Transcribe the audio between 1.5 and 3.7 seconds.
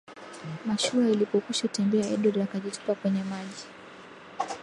tembea edward akajitupa kwenye maji